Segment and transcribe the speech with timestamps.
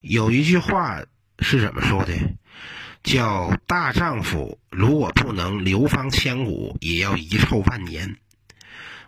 [0.00, 1.02] 有一句话
[1.40, 2.12] 是怎么说的？
[3.02, 8.16] 叫“大丈夫如果不能流芳千古，也要遗臭万年”。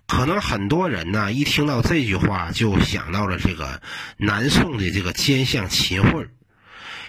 [0.07, 3.83] 可能很多人呢，一听到这句话，就想到了这个
[4.17, 6.29] 南宋的这个奸相秦桧。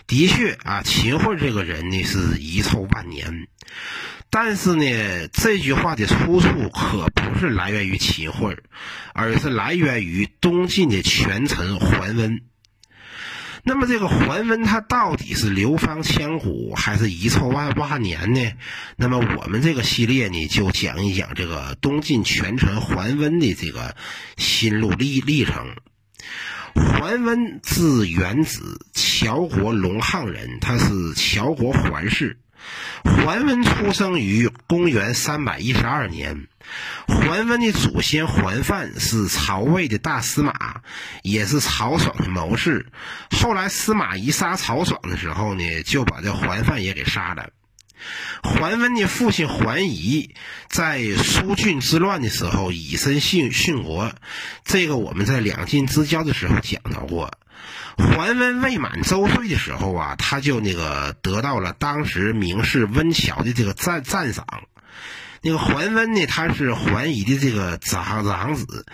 [0.07, 3.47] 的确啊，秦桧这个人呢，是遗臭万年。
[4.31, 8.57] 但是呢，这句话的出处可不是来源于秦桧，
[9.13, 12.41] 而是来源于东晋的权臣桓温。
[13.63, 18.53] 那么，这个桓温他到底是流芳千古，还是遗臭万万年呢？
[18.95, 23.95] 那么，我们这个系列呢，就讲一讲这个东晋权臣桓温的这个
[24.37, 25.75] 心路历历程。
[26.73, 32.37] 桓温字元子，乔国龙汉人，他是乔国桓氏。
[33.03, 36.47] 桓温出生于公元三百一十二年。
[37.07, 40.81] 桓温的祖先桓范是曹魏的大司马，
[41.23, 42.91] 也是曹爽的谋士。
[43.31, 47.49] 后来司马懿杀曹爽的时候呢，就把这桓范也给杀了。
[48.43, 50.35] 桓温的父亲桓仪
[50.69, 54.13] 在苏峻之乱的时候以身殉殉国，
[54.63, 57.31] 这个我们在两晋之交的时候讲到过。
[57.97, 64.45] 桓温未满周岁的时候啊，他就那个得到了当时名士温峤的这个赞赞赏。
[65.41, 68.85] 那个桓温呢，他是桓仪的这个长长子，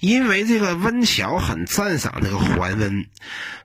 [0.00, 3.06] 因为这个温峤很赞赏这个桓温，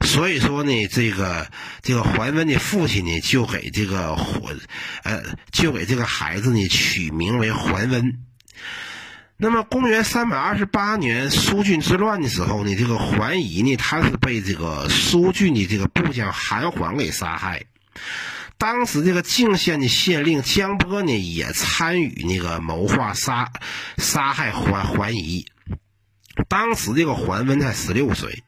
[0.05, 1.51] 所以说呢，这个
[1.81, 4.55] 这个桓温的父亲呢，就给这个桓，
[5.03, 8.19] 呃，就给这个孩子呢取名为桓温。
[9.41, 17.63] 那么，公元三百二十八年苏峻之乱的时候呢，这个桓仪呢，他是被这个苏峻的这个部将韩桓给杀害。
[18.57, 23.49] 当时这个泾县的县令江波呢，也参与那个谋划杀
[23.97, 25.45] 杀害桓桓仪。
[26.49, 28.43] 当时这个桓温才十六岁。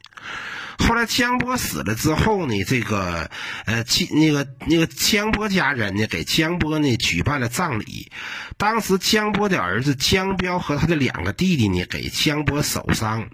[0.77, 3.29] 后来江波死了之后呢，这个
[3.65, 8.11] 呃，那个那个江波家人呢，给江波呢举办了葬礼。
[8.57, 13.29] 当时江波的儿子江彪和他的两个弟弟呢，给江波守丧。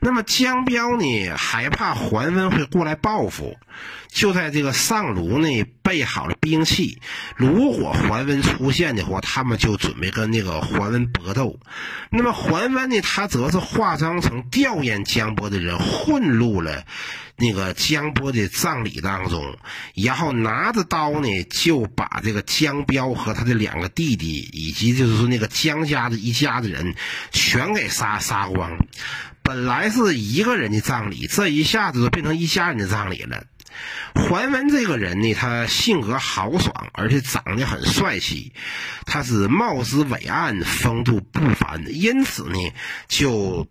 [0.00, 3.56] 那么江彪呢，害怕桓温会过来报复，
[4.08, 5.48] 就在这个上炉呢
[5.82, 7.00] 备好了兵器。
[7.36, 11.60] 如果桓温出现的话，他们就准备跟那个桓温搏斗。
[12.10, 16.79] 那么桓温呢，他则是化妆成吊唁江波的人，混入了。
[17.36, 19.56] 那个江波的葬礼当中，
[19.94, 26.94] 然后拿着刀呢，就把这个江彪和他的两个弟弟，以及就是说那个江家的一家子人，
[27.32, 28.78] 全给杀杀光。
[29.42, 33.44] 本来是一个人的葬礼，这一下子就变成一家人的葬礼了。
[34.14, 38.52] 桓温这个人呢，他性格豪爽，而且长得很帅气，
[39.06, 42.58] 他是貌似伟岸，风度不凡，因此呢，
[43.08, 43.66] 就。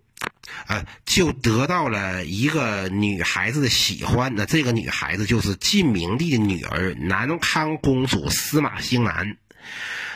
[0.68, 4.34] 呃，就得到了一个女孩子的喜欢。
[4.36, 9.38] 那这个女孩子就是晋明帝的女儿南康公主司马兴南。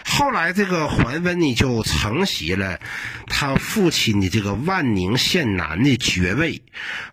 [0.06, 2.80] 后来这个桓温呢，就承袭了
[3.28, 6.62] 他父亲的这个万宁县男的爵位。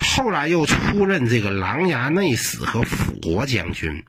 [0.00, 4.04] 后来又出任这个琅琊内史和辅国将军。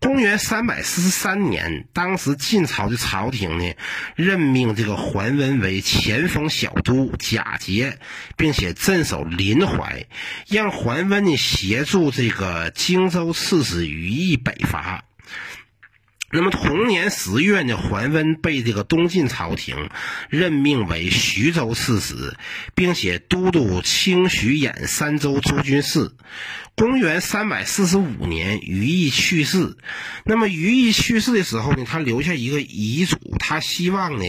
[0.00, 3.74] 公元三百四十三年，当时晋朝的朝廷呢，
[4.14, 7.98] 任命这个桓温为前锋小都假节，
[8.36, 10.06] 并且镇守临淮，
[10.48, 15.04] 让桓温呢协助这个荆州刺史于毅北伐。
[16.30, 19.88] 那么同年十月呢，桓温被这个东晋朝廷
[20.28, 22.36] 任命为徐州刺史，
[22.74, 26.12] 并且都督清徐兖三州诸军事。
[26.74, 29.76] 公元三百四十五年，于毅去世。
[30.24, 34.24] 那么于毅去世的时候呢，他留下一个遗嘱，他希望呢，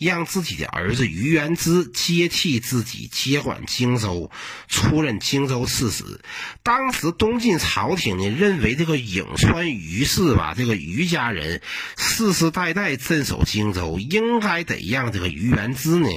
[0.00, 4.32] 让自己的儿子于元之接替自己接管荆州，
[4.66, 6.20] 出任荆州刺史。
[6.64, 11.60] 当时东晋朝廷呢，认为这个颍川于氏吧，这个于家人人
[11.96, 16.08] 世世代代镇守荆州，应该得让这个于元之呢，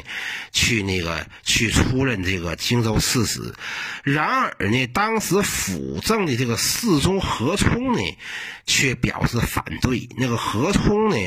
[0.51, 3.53] 去那个去出任这个荆州刺史。
[4.03, 5.41] 然而呢，当时。
[5.65, 7.99] 辅政的这个侍中何冲呢，
[8.65, 10.09] 却表示反对。
[10.17, 11.17] 那个何冲呢，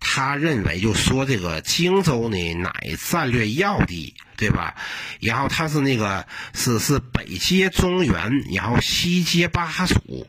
[0.00, 4.14] 他认为就说这个荆州呢乃战略要地。
[4.36, 4.74] 对吧？
[5.20, 8.14] 然后他是那个是是北接中原，
[8.52, 10.26] 然后西接巴蜀，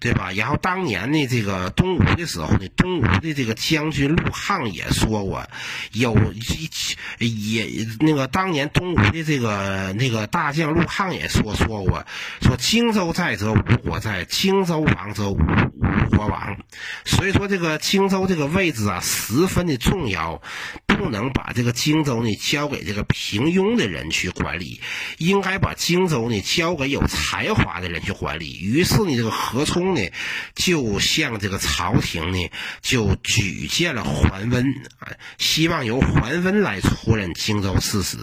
[0.00, 0.30] 对吧？
[0.32, 5.44] 然后当年呢，这个东吴的时候呢，东吴的这个将军陆抗也说过，
[5.92, 6.16] 有
[7.18, 12.04] 一也那个当年东吴的这个那个大将陆抗也说说过，
[12.40, 16.56] 说荆州在则吴国在，荆州亡则吴吴国亡。
[17.04, 20.40] 所以说这个荆州这个位置啊，十分的重要。
[20.98, 24.80] 不能把这个荆州呢交给这个平庸的人去管理，
[25.16, 28.58] 应该把荆州呢交给有才华的人去管理。
[28.60, 30.02] 于是呢，这个何冲呢
[30.54, 32.50] 就向这个朝廷呢
[32.82, 34.64] 就举荐了桓温
[34.98, 38.18] 啊，希望由桓温来出任荆州刺史。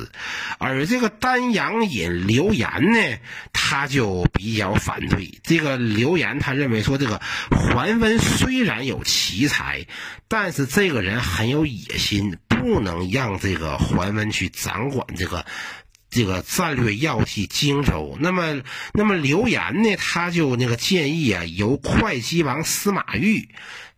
[0.59, 3.17] 而这个丹阳尹刘岩呢，
[3.53, 5.39] 他就比较反对。
[5.43, 9.85] 这个刘岩他认为说，这个桓温虽然有奇才，
[10.27, 15.45] 但是这个人很有野心，不能让这个桓温去掌管这个
[16.09, 18.17] 这个战略要地荆州。
[18.19, 23.49] 那么，那么刘岩呢，他就那个建议啊，由会稽王司马昱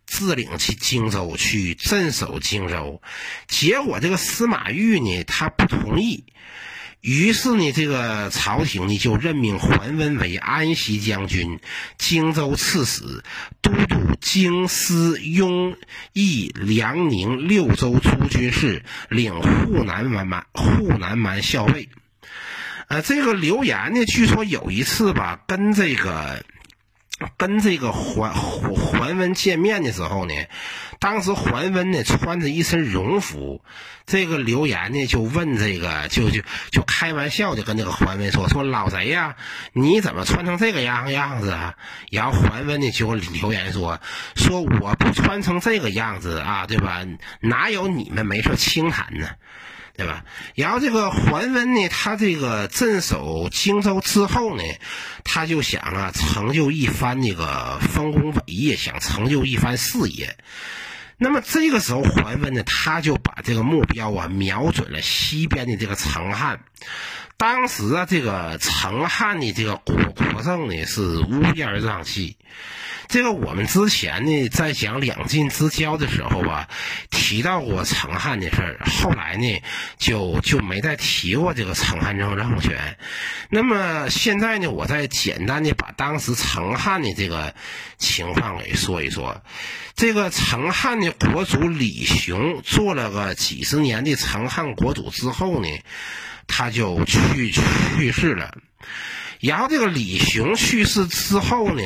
[0.06, 3.00] 自领去荆州去镇守荆州。
[3.46, 6.24] 结果这个司马昱呢，他不同意。
[7.00, 11.60] 于是呢，这个朝廷呢就任命桓温为安西将军、
[11.96, 13.22] 荆州刺史、
[13.62, 15.76] 都督京师、雍、
[16.12, 21.88] 益、梁宁六州诸军事，领护南蛮蛮护南蛮校尉。
[22.88, 26.44] 呃，这个刘岩呢，据说有一次吧，跟这个。
[27.36, 30.34] 跟这个桓桓桓温见面的时候呢，
[30.98, 33.62] 当时桓温呢穿着一身戎服，
[34.06, 39.36] 这个刘岩呢就问这个就就就开玩笑就跟这个桓温说说老贼呀，
[39.72, 41.74] 你怎么穿成这个样样子啊？
[42.10, 44.00] 然后桓温呢就刘岩说
[44.36, 47.04] 说我不穿成这个样子啊，对吧？
[47.40, 49.28] 哪有你们没事轻谈呢？
[49.98, 50.24] 对吧？
[50.54, 54.62] 然后这个桓温呢，他这个镇守荆州之后呢，
[55.24, 60.36] 他就想啊，成就一番那个丰功伟业，想成就一番事业。
[61.16, 66.60] 那么这个时候，桓温呢，他就把这个目标啊，瞄准了西边的这个成汉。
[67.38, 72.36] 当时啊，这个成汉的这个国国政呢，是乌烟瘴气。
[73.06, 76.68] 这个我们之前呢，在讲两晋之交的时候吧，
[77.10, 79.62] 提到过成汉的事儿，后来呢，
[79.98, 82.98] 就就没再提过这个成汉政政权。
[83.50, 87.54] 那么现在呢，我再简单的把当时成汉的这个
[87.98, 89.40] 情况给说一说。
[89.94, 95.68] 这个成汉的国主李雄做了个几十年的成汉国主之后呢，
[96.48, 98.58] 他就去去世了。
[99.38, 101.82] 然后这个李雄去世之后呢。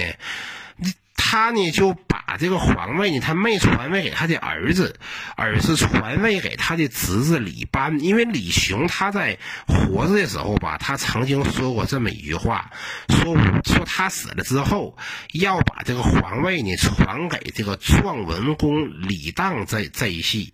[1.24, 5.00] 他呢就把这个皇位呢，他没传位给他的儿子，
[5.34, 8.00] 而是传位给他的侄子李班。
[8.00, 12.70] 因为李雄他在活着的时候吧，他曾经说过这么一句话，
[13.08, 14.98] 说说他死了之后
[15.32, 20.52] 要把这个皇位呢传给这个壮文公李荡这这一系。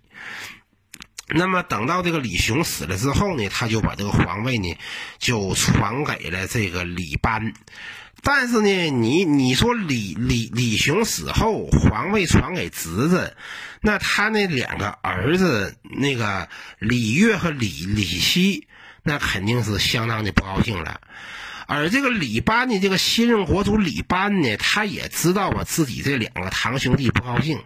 [1.29, 4.77] 那么等到这个李雄死了之后呢，他就把这个皇位呢
[5.17, 7.53] 就传给了这个李班。
[8.21, 13.35] 但是呢，你你说李李李雄死后，皇位传给侄子，
[13.81, 16.49] 那他那两个儿子，那个
[16.79, 18.67] 李岳和李李希，
[19.03, 20.99] 那肯定是相当的不高兴了。
[21.71, 27.61] 而这个李班呢，这个新任国主李班呢，他也知道啊自己这两个堂兄弟不高兴，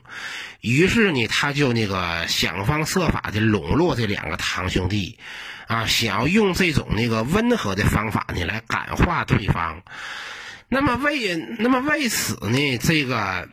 [0.59, 5.17] 于是呢，他就那个想方设法的笼络这两个堂兄弟，
[5.67, 9.83] 啊，想要用这种那个温和的方法呢来感化对方。
[10.67, 13.47] 那么为那么为此呢，这个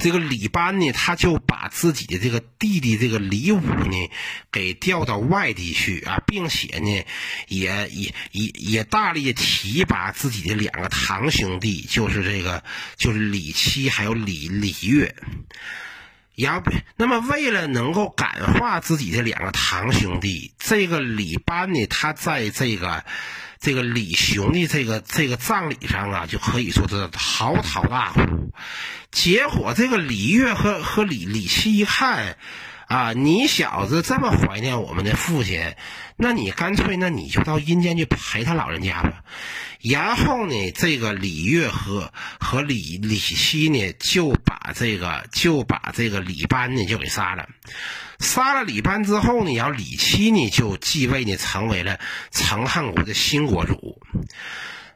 [0.00, 4.10] 这个李班呢，他就把自己的这个弟弟这个李武呢，
[4.50, 7.04] 给调到外地去啊，并且呢，
[7.48, 12.64] 也也也也大力提拔自己的两个堂兄弟，就是这个
[12.96, 15.14] 就是李七还有李李月。
[16.34, 16.62] 然后，
[16.96, 23.04] 那么为了能够感化自己的两个堂兄弟，这个李班呢，他在这个。
[23.64, 28.52] 这个李雄的这个这个葬礼上啊，就可以说是嚎啕大哭。
[29.10, 32.36] 结果这个李月和和李李七一看，
[32.88, 35.74] 啊，你小子这么怀念我们的父亲，
[36.18, 39.22] 那你干脆那你就到阴间去陪他老人家吧。
[39.80, 47.48] 然后呢，这个李月和和李李七呢，就把这个就把这个李班呢就给杀了。
[48.18, 51.98] 杀了李班之后呢，然后李七呢就继位呢，成为了
[52.30, 54.00] 成汉国的新国主。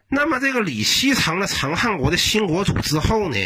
[0.09, 3.37] 那么这个李七成了成汉国的新国主之后呢，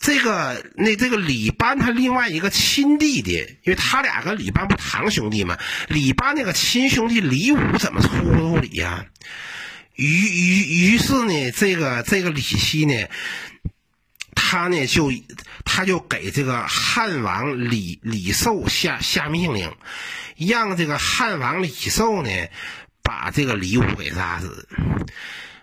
[0.00, 9.06] 这个那这个李班他另外一个亲弟弟，因为他俩跟李班不堂兄弟嘛，李班那个亲兄弟李武怎么出不理呀？
[9.94, 13.06] 于于于是呢，这个这个李七呢。
[14.34, 15.10] 他呢就
[15.74, 19.74] 他就给这个汉王李李寿下下命令，
[20.36, 22.30] 让这个汉王李寿呢
[23.02, 24.68] 把这个李武给杀死。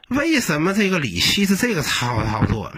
[0.08, 2.74] 为什么这个李希是这个操操作？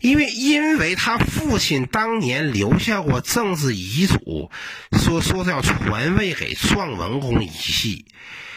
[0.00, 4.52] 因为因为他父亲当年留下过政治遗嘱，
[4.92, 8.04] 说说是要传位给壮文公一系。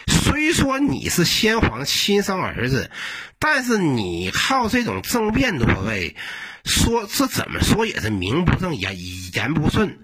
[0.06, 2.90] 虽说你是先皇亲生儿子，
[3.38, 6.16] 但是你靠这种政变夺位。
[6.64, 8.96] 说这怎么说也是名不正言
[9.34, 9.98] 言不顺，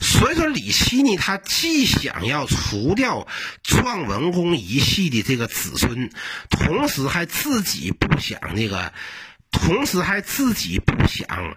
[0.00, 3.28] 所以说李希呢，他既想要除掉
[3.62, 6.10] 壮文公一系的这个子孙，
[6.48, 8.94] 同时还自己不想那个，
[9.50, 11.54] 同时还自己不想。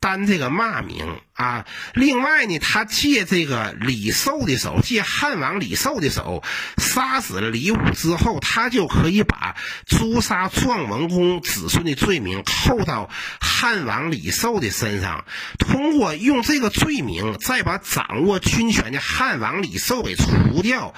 [0.00, 1.64] 担这个骂名啊！
[1.94, 6.42] 另外呢，他借这个李寿的手，借汉王李寿的手，
[6.78, 9.54] 杀死了李武之后，他就可以把
[9.86, 13.08] 诛杀壮文公子孙的罪名扣到
[13.40, 15.24] 汉王李寿的身上。
[15.60, 20.92] 通过用这个罪名，再把掌握军权的汉王李寿给除掉，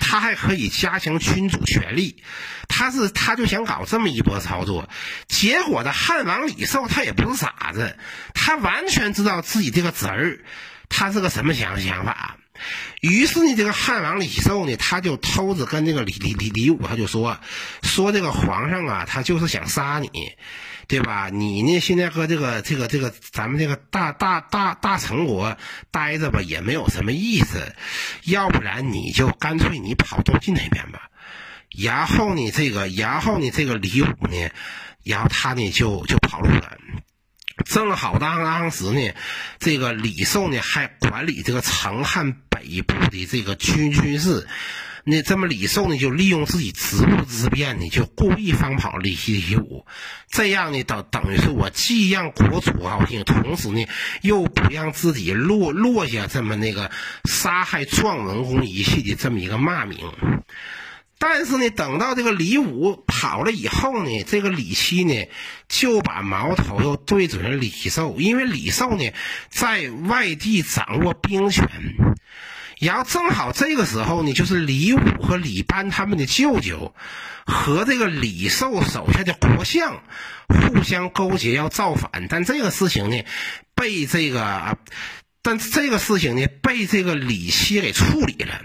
[0.00, 2.20] 他还可以加强君主权力。
[2.66, 4.88] 他是他就想搞这么一波操作，
[5.28, 7.96] 结果的汉王李寿他也不是傻子。
[8.32, 10.40] 他完全知道自己这个侄儿，
[10.88, 12.36] 他是个什么想想法。
[13.00, 17.38] 于是呢，这个汉王李寿呢，他就偷着跟这个李李李李武，他就说
[17.82, 20.08] 说这个皇上啊，他就是想杀你，
[20.86, 21.28] 对吧？
[21.30, 25.58] 你呢，现在搁这个这个这个咱们这个大大大大成国
[25.90, 27.74] 待着吧，也没有什么意思。
[28.24, 31.10] 要不然你就干脆你跑东晋那边吧。
[31.76, 34.48] 然后呢，这个然后呢，这个李武呢，
[35.02, 36.78] 然后他呢就就跑路了。
[37.64, 39.14] 正好当当时呢，
[39.58, 44.46] 这个李寿呢还管理这个成汉北部的这个军军事，
[45.04, 49.86] 那这么李寿呢就利用自己职务之便呢，就故意放跑李希李武，
[50.28, 53.86] 这样呢等等于是我既让国主高兴，同时呢
[54.22, 56.90] 又不让自己落落下这么那个
[57.24, 59.98] 杀害壮文公一系的这么一个骂名。
[61.18, 65.26] 但是呢，等到这个李武跑了以后呢，这个李七呢
[65.68, 69.10] 就把矛头又对准了李寿，因为李寿呢
[69.48, 71.66] 在外地掌握兵权，
[72.80, 76.94] 然后正好这个时候呢，就是李武和李班他们的舅舅
[77.46, 80.02] 和这个李寿手下的国相
[80.48, 83.22] 互相勾结要造反，但这个事情呢
[83.74, 84.76] 被这个，
[85.44, 88.60] 但这个事情呢被这个李希给处理了。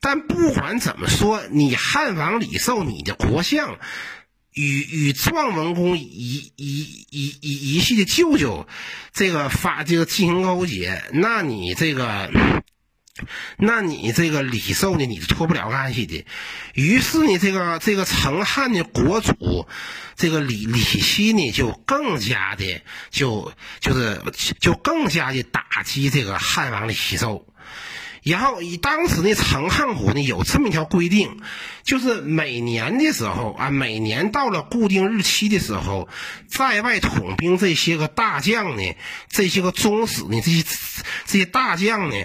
[0.00, 3.76] 但不管怎么说，你汉王李寿，你的国相
[4.52, 8.68] 与与壮文公一一一一一系的舅舅，
[9.12, 12.30] 这个发这个进行勾结，那你这个，
[13.56, 16.24] 那你这个李寿呢，你是脱不了干系的。
[16.74, 19.66] 于是呢，这个这个成汉的国主，
[20.16, 24.22] 这个李李希呢，就更加的就就是
[24.60, 27.46] 就更加的打击这个汉王李寿。
[28.26, 31.40] 然后以当时的，成汉国呢有这么一条规定，
[31.84, 36.08] 就是每年的时候啊，每年到了固定日期的时候，
[36.48, 38.96] 在外统兵这些个大将呢，
[39.28, 40.64] 这些个宗室呢，这些
[41.24, 42.16] 这些大将呢，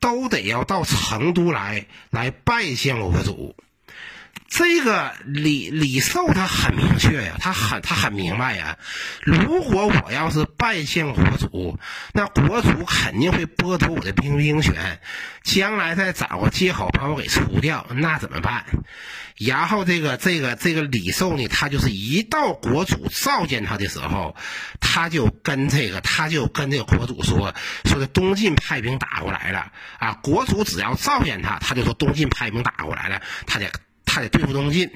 [0.00, 3.54] 都得要到成都来来拜见我国主。
[4.50, 8.76] 这个李李寿他很明确呀，他很他很明白呀。
[9.22, 11.78] 如果我要是拜见国主，
[12.12, 15.00] 那国主肯定会剥夺我的兵兵权，
[15.44, 18.64] 将来再找个借口把我给除掉，那怎么办？
[19.36, 24.34] 然后这个这个这个李寿呢，他就是一到国主召见他的时候，
[24.80, 27.54] 他就跟这个他就跟这个国主说，
[27.84, 30.14] 说的东晋派兵打过来了啊。
[30.14, 33.70] 国主只要召见他，他就说东晋派兵打过来了，他得。
[34.12, 34.90] 他得对付东晋，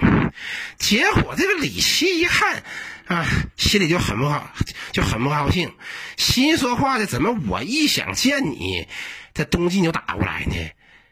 [0.76, 2.64] 结果这个李希一看，
[3.06, 3.24] 啊，
[3.56, 4.52] 心里就很不好，
[4.90, 5.72] 就很不高兴，
[6.16, 8.88] 心说话的怎么我一想见你，
[9.32, 10.54] 这东晋就打过来呢？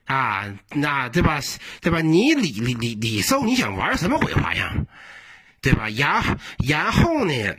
[0.05, 1.41] 啊，那对吧？
[1.81, 2.01] 对吧？
[2.01, 4.87] 你李李李李寿，你想玩什么鬼花样？
[5.61, 5.89] 对吧？
[5.89, 6.25] 然
[6.67, 7.55] 然后呢，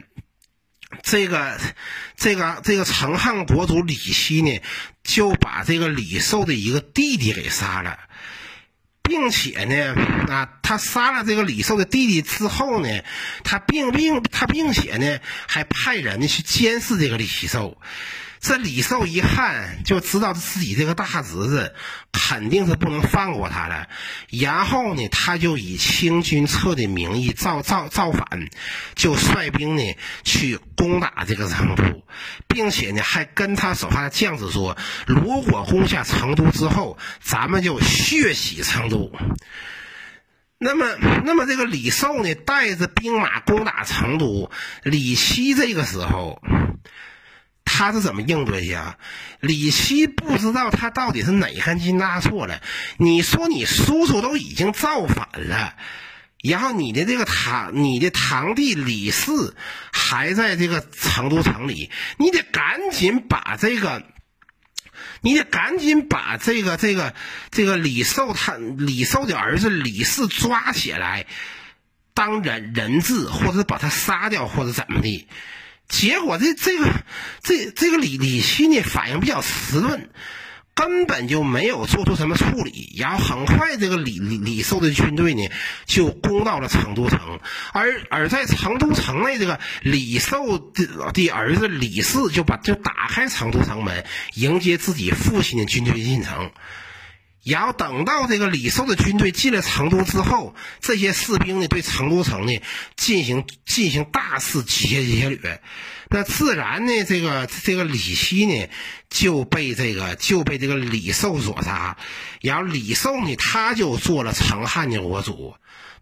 [1.04, 1.58] 这个
[2.18, 4.60] 这个这个成汉国主李希呢，
[5.06, 7.98] 就把这个李寿的一个弟弟给杀了。
[9.04, 9.94] 并且呢，
[10.28, 12.88] 啊，他杀了这个李寿的弟弟之后呢，
[13.44, 17.78] 他并并他并且呢，还派人呢去监视这个李寿。
[18.44, 21.74] 这李寿一看就知道自己这个大侄子
[22.12, 23.88] 肯定是不能放过他了，
[24.30, 28.50] 然后呢，他就以清君侧的名义造造造反，
[28.96, 29.96] 就率兵呢
[30.26, 32.04] 去攻打这个成都，
[32.50, 34.76] 并且呢还跟他手下的将士说，
[35.08, 39.10] 如果攻下成都之后，咱们就血洗成都。
[40.58, 40.86] 那么，
[41.24, 44.52] 那么这个李寿呢带着兵马攻打成都，
[44.84, 46.42] 李希这个时候。
[47.76, 48.98] 他是怎么应对呀？
[49.40, 52.62] 李希不知道他到底是哪根筋搭错了。
[52.98, 55.74] 你说你叔叔都已经造反了，
[56.44, 59.56] 然后你的这个堂，你的堂弟李四
[59.92, 61.90] 还在这个成都城里，
[62.20, 64.04] 你得赶紧把这个，
[65.22, 67.16] 你得赶紧把这个这个
[67.50, 71.26] 这个李寿他李寿的儿子李四抓起来，
[72.14, 75.28] 当人人质，或者把他杀掉，或者怎么的。
[75.94, 76.92] 结果这这个
[77.44, 80.10] 这这个李李七呢，反应比较迟钝。
[80.76, 85.48] 根本就没有做出什么处理，然后很快这个李李李寿的军队呢
[85.86, 87.40] 就攻到了成都城，
[87.74, 96.50] 而而在成都城内，这个李寿的的儿子李四就把就打开成都城门，迎接自己父亲的军队进城。
[97.44, 102.62] 然后等到这个李寿的军队进了成都之后，这些士兵呢对成都城呢
[102.96, 105.62] 进行进行大肆劫劫掠，
[106.14, 108.68] 那自然呢这个这个李希呢
[109.10, 111.98] 就被这个就被这个李寿所杀，
[112.40, 115.56] 然后李寿呢他就做了成汉的国主。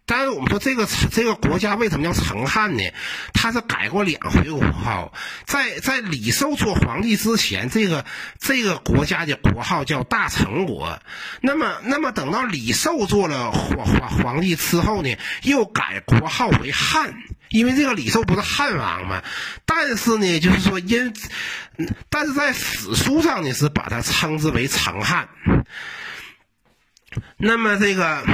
[0.04, 2.82] 但是我们说这个这个国家为什么叫成汉呢？
[3.32, 5.14] 他是改过两回国号，
[5.46, 8.04] 在在李寿做皇帝之前，这个
[8.38, 11.00] 这个国家的国号叫大成国。
[11.40, 17.14] 那么那么等到李寿做了皇皇皇帝之后呢，又改国号为汉，
[17.52, 19.22] 因为这个李寿不是汉王嘛。
[19.64, 21.14] 但是呢，就是说因，
[22.08, 25.28] 但是在史书上呢是把他称之为成汉。
[27.36, 28.24] 那么这个，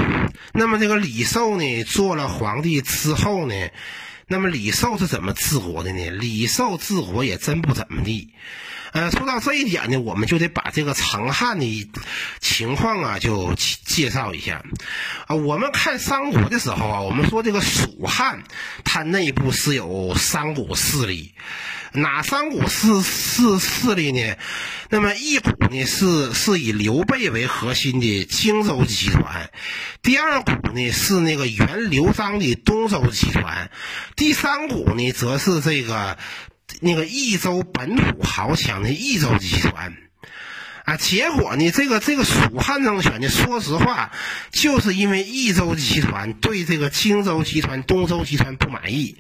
[0.52, 3.54] 那么这个李寿呢，做了皇帝之后呢，
[4.28, 6.10] 那么李寿是怎么治国的呢？
[6.10, 8.32] 李寿治国也真不怎么地。
[8.92, 11.90] 呃，说到这一点呢，我们就得把这个成汉的
[12.40, 14.62] 情况啊，就介绍一下。
[15.26, 18.42] 啊，我们看三国的时候啊，我们说这个蜀汉，
[18.85, 21.35] 它内部是有三股势力。
[21.92, 24.37] 哪三股势势势力呢？
[24.90, 29.50] 那么一股呢是是以刘备为核心的荆州集团，
[30.02, 33.71] 第二股呢是那个原刘璋的东周集团，
[34.16, 36.18] 第三股呢则是这个
[36.80, 39.96] 那个益州本土豪强的益州集团。
[40.84, 44.10] 啊，结果呢这个这个蜀汉政权呢，说实话，
[44.50, 49.18] 就是因为益州集团对这个荆州集团、东周集团不满意。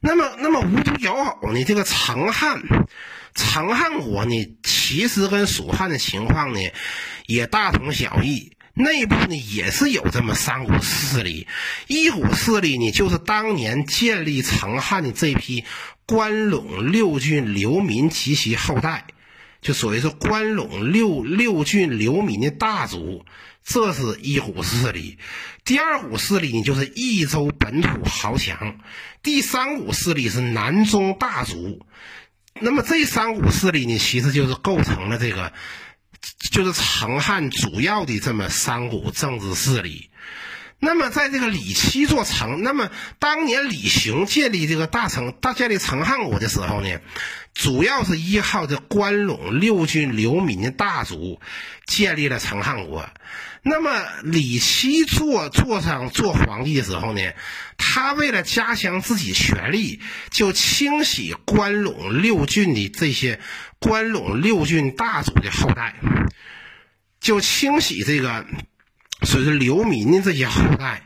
[0.00, 1.62] 那么，那么无独有偶呢？
[1.64, 2.60] 这个成汉，
[3.34, 6.60] 成汉国呢，其实跟蜀汉的情况呢，
[7.26, 8.55] 也大同小异。
[8.78, 11.46] 内部呢，也是有这么三股势力。
[11.86, 15.64] 一股势力呢，就是当年建立成汉的这批
[16.04, 19.06] 关陇六郡流民及其后代，
[19.62, 23.24] 就所谓是关陇六六郡流民的大族。
[23.64, 25.18] 这是一股势力，
[25.64, 28.78] 第二股势力呢，就是益州本土豪强，
[29.24, 31.84] 第三股势力是南中大族。
[32.60, 35.52] 那么这三股势力呢，其实就是构成了这个，
[36.50, 40.10] 就是成汉主要的这么三股政治势力。
[40.78, 46.98] 那么在这个李七做成，那么当年李雄建立这个大成大建立成汉国的时候呢，
[47.54, 51.40] 主要是依靠这关陇六郡流民的大族
[51.86, 53.08] 建立了成汉国。
[53.62, 57.32] 那么李七做做上做皇帝的时候呢，
[57.78, 60.00] 他为了加强自己权力，
[60.30, 63.40] 就清洗关陇六郡的这些
[63.78, 65.94] 关陇六郡大族的后代，
[67.20, 68.46] 就清洗这个，
[69.22, 71.02] 所以说流民的这些后代，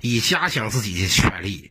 [0.00, 1.70] 以加强自己的权力。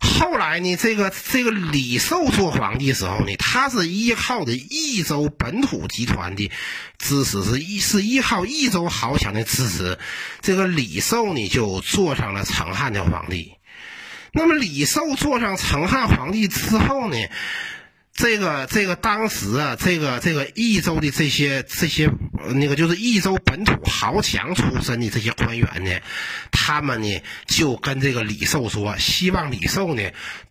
[0.00, 6.50] 后来呢，这个这个李寿做皇帝时候呢，他是依靠的益州本土集团的
[6.98, 9.98] 支持，是依是依靠益州豪强的支持，
[10.40, 13.52] 这个李寿呢就坐上了成汉的皇帝。
[14.32, 17.16] 那么李寿坐上成汉皇帝之后呢？
[18.20, 22.10] 这个这个当时啊，这个这个益州的这些这些
[22.54, 25.98] 那个就是益州本土豪强出身的这些官员呢，
[26.50, 30.02] 他们呢就跟这个李寿说，希望李寿呢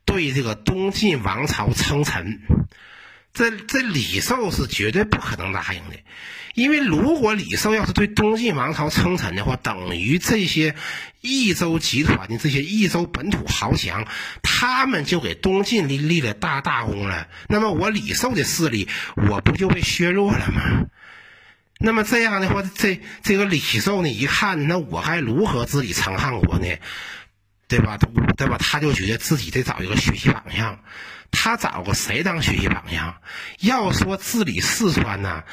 [0.03, 2.39] 对这个东晋王朝称臣。
[3.33, 5.95] 这这李寿是绝对不可能答应的，
[6.55, 10.75] 因为如果李寿要是对东晋王朝称臣的话，等于这些
[11.21, 14.05] 益州集团的这些益州本土豪强，
[14.41, 17.27] 他们就给东晋立立了大大功了。
[17.47, 20.87] 那么我李寿的势力，我不就被削弱了吗？
[21.79, 26.67] 那么这样的话，这这个李寿呢，一看，那我还如何治理成汉国呢？
[27.69, 27.97] 对吧？
[28.35, 28.57] 对吧？
[28.57, 30.79] 他就觉得自己得找一个学习榜样。
[31.31, 33.15] 他找个谁当学习榜样？
[33.59, 35.43] 要说治理四川呢，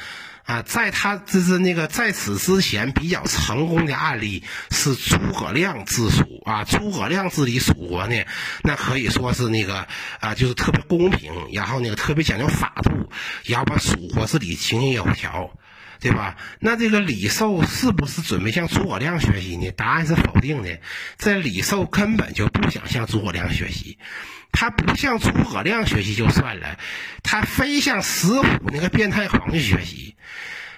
[0.43, 8.23] 啊，在他就是那个在此之前比较成功的案例是诸葛亮治蜀啊，诸葛亮治理蜀国呢，
[8.63, 9.87] 那可以说是那个
[10.19, 13.09] 啊，就是特别公平，然后那个特别讲究法度，
[13.45, 15.51] 然后把蜀国治理井井有条。
[15.99, 16.37] 对吧？
[16.59, 19.71] 那这个李寿是不是准备向诸葛亮学习呢？
[19.71, 20.79] 答案是否定的。
[21.17, 23.97] 这李寿根本就不想向诸葛亮学习，
[24.51, 26.77] 他不向诸葛亮学习就算了，
[27.23, 30.15] 他非向石虎那个变态狂去学习。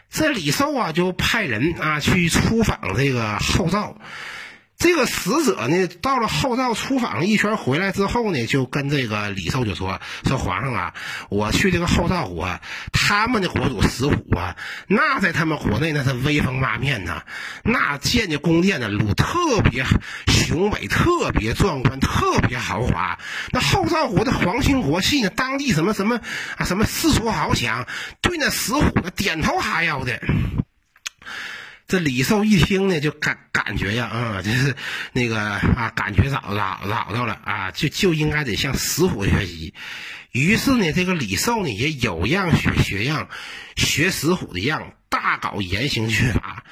[0.09, 3.95] 这李寿啊，就派人啊去出访这个后赵。
[4.79, 10.93] 这个使者呢，到了后赵出访一圈回来之后呢，就跟这个李寿就说：“说皇上啊，
[11.29, 12.61] 我去这个后赵国，
[12.93, 14.55] 他们的国主石虎啊，
[14.87, 17.23] 那在他们国内那是威风八面呐，
[17.63, 19.83] 那建的宫殿呢，路特别
[20.27, 23.19] 雄伟，特别壮观，特别豪华。
[23.51, 26.21] 那后赵国的皇亲国戚呢，当地什么什么
[26.55, 27.85] 啊，什么世俗豪强，
[28.21, 30.21] 对那石虎呢点头哈腰的。”
[31.89, 34.75] 这李寿一听呢，就感感觉呀，啊，就是
[35.11, 39.73] 那个啊，感觉找找找到了啊，就就应该得向石虎学习。
[40.31, 43.27] 于是呢，这个李寿呢，也有样学学样，
[43.75, 46.63] 学石虎的样，大搞严刑峻法。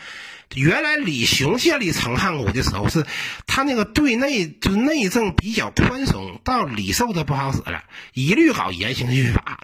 [0.54, 3.04] 原来李雄建立成汉国的时候，是
[3.48, 9.62] 他那个对内就内政比较宽松，到李寿这不好使了，一律搞严刑峻法。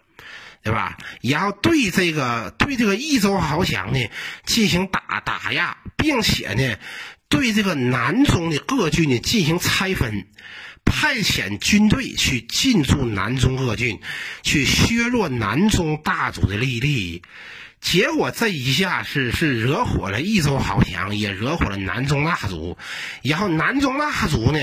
[0.63, 0.97] 对吧？
[1.21, 3.99] 然后对这个对这个益州豪强呢
[4.45, 6.77] 进行打打压，并且呢
[7.27, 10.25] 对这个南中的各郡呢进行拆分，
[10.85, 13.99] 派遣军队去进驻南中各郡，
[14.41, 17.21] 去削弱南中大族的利益。
[17.83, 22.77] 结果这一下是是惹火了益州豪强，也惹火了南中大族。
[23.21, 24.59] 然后南中大族呢，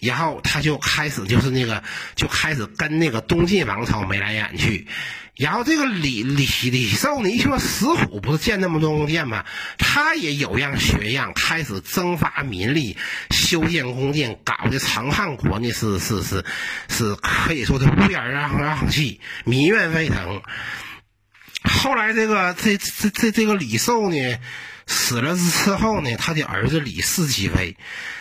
[0.00, 1.82] 然后他就开始就是那个
[2.14, 4.86] 就开始跟那个东晋王朝眉来眼去。
[5.34, 9.44] 然后这个李李李寿呢，一听说石虎不是建那么多宫殿吗？
[9.78, 12.96] 他也有样学样，开始征发民力，
[13.30, 16.44] 修建宫殿，搞得长汉国呢是是是
[16.88, 20.42] 是可以说是乌烟瘴瘴气，民怨沸腾。
[21.68, 24.16] 后来这个这这这这个李寿呢
[24.86, 27.76] 死了之后呢，他的儿子李嗣继位。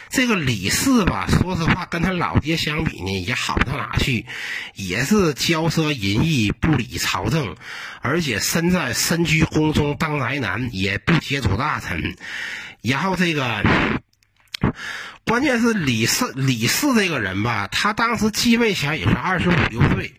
[0.10, 4.26] 这个李氏吧，说实话，跟他老爹相比呢，也好不到哪去，
[4.74, 7.58] 也是骄奢淫逸，不理朝政，
[8.02, 12.16] 而且身在身居宫中当宅男，也不接触大臣。
[12.82, 13.66] 然后这个，
[15.26, 20.13] 关键是李四李四这个人吧，他当时继位前也是二十五六岁，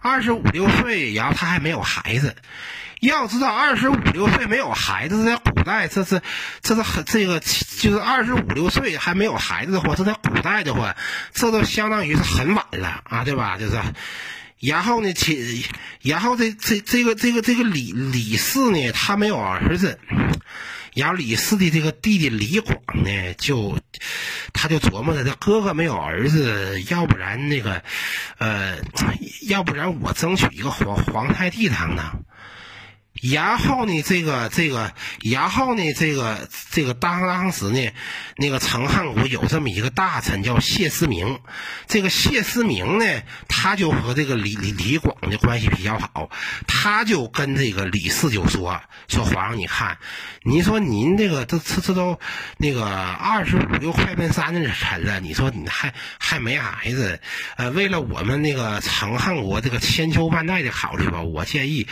[0.00, 2.36] 二十五六岁，然后他还没有孩子。
[3.00, 6.20] 要知道，二十五六岁没有孩子，在古代这是，
[6.60, 10.94] 这是很这个就是二十五六岁还没有孩子的话，这在古代的话，
[11.32, 13.56] 这都相当于是很晚了啊，对吧？
[13.56, 13.78] 就是，
[14.60, 15.64] 然后呢，其
[16.02, 19.98] 然后这这这个这个这个李李四呢，他没有儿子，
[20.94, 23.78] 然后李四的这个弟弟李广呢，就
[24.52, 27.82] 他就琢磨着，他哥哥没有儿子，要不然那个，
[28.38, 28.78] 呃，
[29.48, 32.22] 要不然我争取一个皇皇太帝当当。
[33.12, 37.90] 然后呢，这个这个，然后呢，这个这个当当时呢，
[38.36, 41.40] 那个成汉国有这么一个大臣叫谢思明，
[41.86, 43.04] 这个谢思明呢，
[43.46, 46.30] 他就和这个李李李广的关系比较好，
[46.66, 49.98] 他就跟这个李氏就说说皇上，你看，
[50.42, 52.18] 您说您这个这这这都
[52.56, 57.20] 那个二十五六快奔三的臣了，你说你还还没孩子，
[57.56, 61.86] 呃，为了我们那个成汉国这个千秋万代的考虑吧，我建议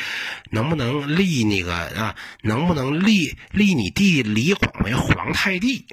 [0.50, 1.07] 能不能。
[1.08, 5.86] 立那个啊，能不能立立你弟弟李广为皇太帝？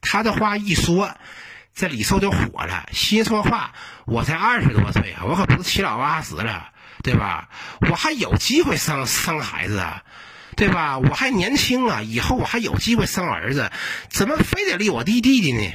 [0.00, 1.14] 他的话一说，
[1.74, 3.72] 这李寿就火了，心说话：
[4.06, 6.68] 我才二十多岁啊，我可不是七老八十了，
[7.02, 7.48] 对吧？
[7.90, 10.02] 我还有机会生生孩子啊，
[10.56, 10.98] 对吧？
[10.98, 13.70] 我还年轻啊，以后我还有机会生儿子，
[14.08, 15.70] 怎么非得立我弟弟弟呢？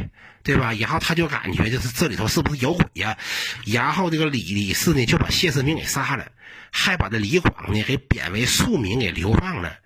[0.48, 0.74] 对吧？
[0.74, 3.18] 然后他就感觉就是这里头是不是有鬼呀？
[3.66, 6.32] 然后这个李李氏呢就把谢世民给杀了。
[6.72, 9.78] 还把这李广呢给贬为庶民，给流放了。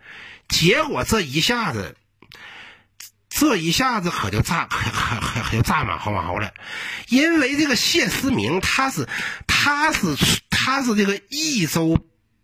[0.49, 1.95] 结果这一下子，
[3.29, 6.53] 这一下子可就炸，可可可就炸马后炮了。
[7.07, 9.07] 因为这个谢思明，他是
[9.47, 10.15] 他是
[10.49, 11.97] 他是这个益州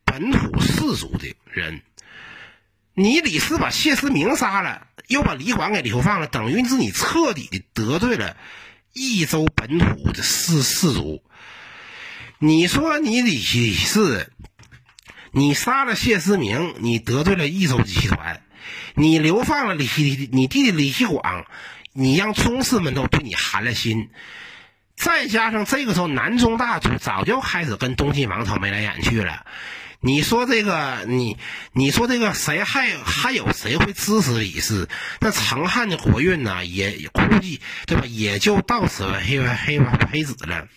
[0.06, 1.82] 本土氏族的人。
[2.94, 8.38] 你李斯把谢思明杀了，又把李广给流放了，等于是你彻底的得罪了
[8.94, 11.24] 益州本土的士士族。
[12.40, 14.32] 你说你李李氏，
[15.32, 18.44] 你杀了谢思明，你得罪了益州集团，
[18.96, 19.88] 你流放了李
[20.32, 21.46] 你弟弟李广，
[21.94, 24.10] 你让宗室们都对你寒了心，
[24.96, 29.46] 再加上这个时候南中大族早就开始跟东晋王朝眉来眼去了。
[30.00, 31.38] 你说这个，你
[31.74, 34.88] 你说这个，谁还还有谁会支持李氏？
[35.20, 38.06] 那成汉的国运呢，也估计对吧？
[38.06, 39.80] 也就到此黑黑
[40.12, 40.68] 黑子了。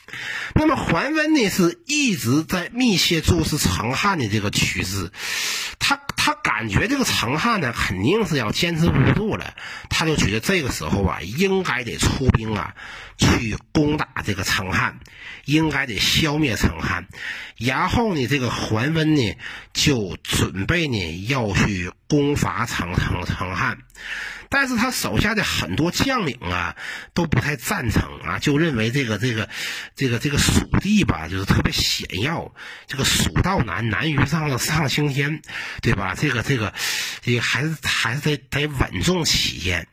[0.54, 5.10] 那么桓温呢，是一直在密切注视成汉的这个趋势，
[5.78, 6.60] 他他感。
[6.68, 9.54] 觉这个成汉呢肯定是要坚持不住了，
[9.88, 12.74] 他就觉得这个时候啊，应该得出兵啊，
[13.16, 15.00] 去攻打这个成汉，
[15.46, 17.06] 应该得消灭成汉。
[17.56, 19.34] 然后呢，这个桓温呢
[19.72, 23.78] 就准备呢要去攻伐成成成汉。
[24.52, 26.74] 但是他手下的很多将领啊，
[27.14, 29.48] 都不太赞成啊，就认为这个这个
[29.94, 32.52] 这个这个蜀地吧，就是特别险要，
[32.88, 35.40] 这个蜀道难，难于上上青天，
[35.80, 36.16] 对吧？
[36.18, 36.74] 这个这个，
[37.22, 39.86] 这个还是还是得得稳重起见。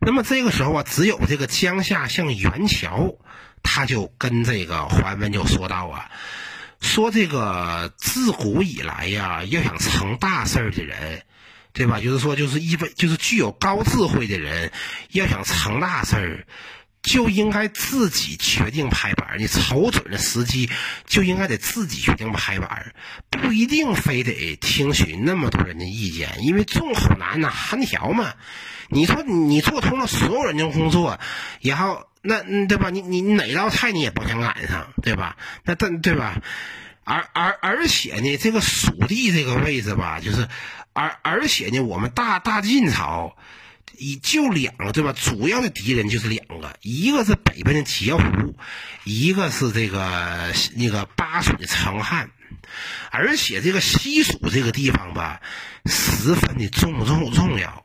[0.00, 3.16] 那么这个时候啊，只有这个江夏像袁乔，
[3.64, 6.08] 他就跟这个桓温就说道啊，
[6.80, 11.24] 说这个自古以来呀，要想成大事儿的人。
[11.72, 12.00] 对吧？
[12.00, 14.70] 就是说，就是一为就是具有高智慧的人，
[15.10, 16.46] 要想成大事儿，
[17.02, 20.68] 就应该自己决定拍板你瞅准了时机，
[21.06, 22.94] 就应该得自己决定拍板
[23.30, 28.34] 不一定非得听取那么多人的意见，因为众口难呐，寒条嘛。
[28.88, 31.18] 你说你做通了所有人的工作，
[31.62, 32.90] 然后那对吧？
[32.90, 35.38] 你你哪道菜你也不想赶上，对吧？
[35.64, 36.42] 那但对吧？
[37.04, 40.46] 而而而且呢，这个蜀地这个位置吧，就是。
[40.92, 43.36] 而而且呢，我们大大晋朝，
[43.96, 45.12] 以就两个对吧？
[45.12, 48.54] 主要的敌人就是两个，一个是北边的截胡，
[49.04, 52.30] 一个是这个那个巴蜀的成汉。
[53.10, 55.40] 而且这个西蜀这个地方吧，
[55.86, 57.84] 十分的重重重要。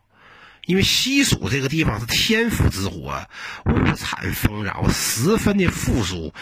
[0.68, 3.26] 因为西蜀这个地方是天府之国，
[3.66, 6.34] 物产丰饶，十分的富庶。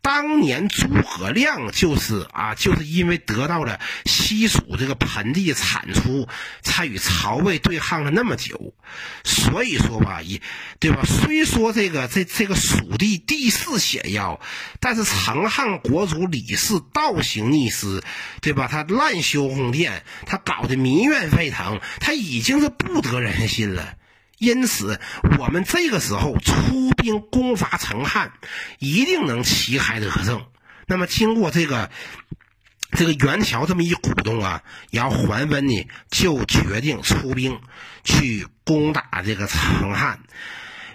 [0.00, 6.28] 当年诸葛亮就是啊，就是因为得到了西蜀这个盆地产出，
[6.60, 8.74] 才与曹魏对抗了那么久。
[9.24, 10.40] 所以说吧，也
[10.80, 11.02] 对吧？
[11.04, 14.40] 虽说这个这这个蜀地地势险要，
[14.80, 18.02] 但是成汉国主李氏倒行逆施，
[18.40, 18.68] 对吧？
[18.68, 23.71] 他滥修宫殿，他搞得民怨沸腾，他已经是不得人心。
[24.38, 25.00] 因此，
[25.38, 28.32] 我们这个时候出兵攻伐成汉，
[28.80, 30.44] 一定能旗开得胜。
[30.86, 31.90] 那么，经过这个
[32.90, 37.60] 这个袁乔这么一鼓动啊，然后桓温呢就决定出兵
[38.02, 40.20] 去攻打这个成汉。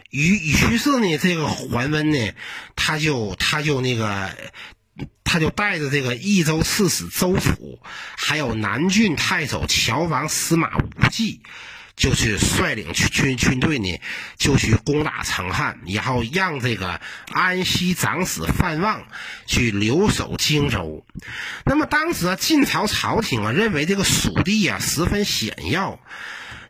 [0.09, 2.33] 于于是呢，这个桓温呢，
[2.75, 4.29] 他就他就那个
[5.23, 7.79] 他就带着这个益州刺史周辅，
[8.17, 11.41] 还有南郡太守乔王司马无忌。
[11.97, 13.99] 就去率领军军军队呢，
[14.38, 19.07] 就去攻打成汉，然后让这个安西长史范望
[19.47, 21.03] 去留守荆州。
[21.65, 25.99] 那么当时啊，晋朝朝廷啊认为这个蜀地啊十分险要，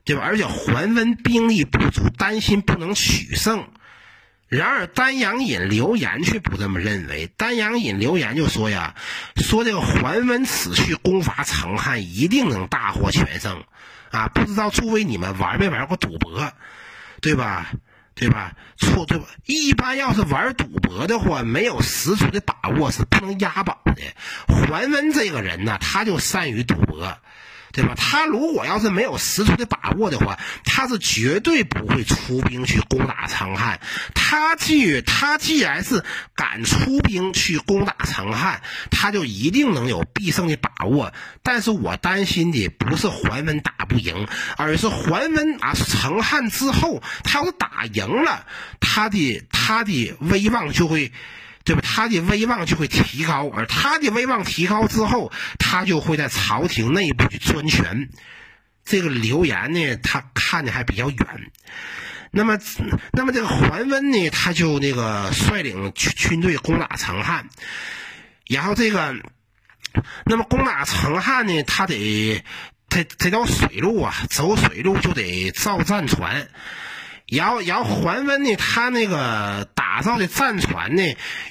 [0.05, 0.21] 对吧？
[0.23, 3.67] 而且桓温兵力不足，担心不能取胜。
[4.47, 7.27] 然而丹阳尹刘言却不这么认为。
[7.35, 8.95] 丹阳尹刘言就说呀
[9.35, 13.61] ：“说这个桓温此去攻伐成汉，一定能大获全胜。”
[14.11, 16.51] 啊，不知道诸位你们玩没玩过赌博，
[17.21, 17.71] 对吧？
[18.15, 18.53] 对吧？
[18.77, 19.25] 错对吧？
[19.45, 23.93] 一般要是玩赌博的话，没有十足的把握是不能押宝的。
[24.47, 27.17] 桓温这个人呢，他就善于赌博。
[27.77, 27.93] 对吧？
[27.95, 33.79] 他如果要是没有十足的把握的话，他是绝对不会出兵去攻打成汉。
[34.15, 36.03] 他既他既然是
[36.35, 41.13] 敢出兵去攻打成汉，他就一定能有必胜的把握。
[41.43, 48.47] 但是我担心的不是桓温打不赢，而是桓温啊，成汉之后，他要是打赢了，
[48.79, 51.11] 他的他的威望就会。
[51.67, 51.81] 对吧？
[51.83, 58.07] 他的威望就会提高，而他的威望提高之后，他就会在朝廷内部去专权。
[58.85, 61.17] 这个刘言呢，他看的还比较远。
[62.31, 62.57] 那么，
[63.11, 67.49] 那么这个桓温呢，他就那个率领军军队攻打成汉。
[68.47, 69.13] 然后这个，
[70.25, 72.41] 那么攻打成汉呢，他得
[72.87, 76.47] 这这条水路啊，走水路就得造战船。
[77.27, 81.03] 然后，然后桓温呢，他那个打造的战船呢，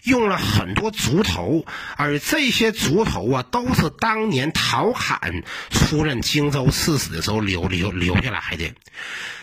[0.05, 8.73] 用了很多竹头，而这些竹头啊，都是当年陶侃出任荆州刺史的时候留留留下来的。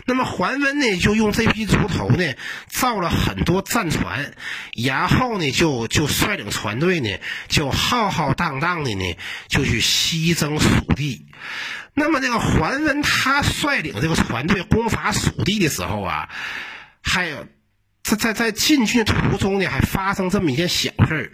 [0.06, 2.34] 那么桓温呢，就用这批竹头呢，
[2.68, 4.34] 造了很多战船，
[4.74, 7.16] 然后呢，就就率领船队呢，
[7.48, 9.16] 就浩浩荡荡的呢，
[9.46, 11.26] 就去西征蜀地。
[11.96, 16.28] 那么这个桓温他率领这个船队攻伐蜀地的时候啊，
[17.02, 17.46] 还有
[18.02, 21.32] 在在在进军途中呢，还发生这么一件小事儿。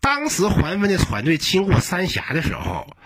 [0.00, 2.96] 当时桓温的船队经过三峡的时候，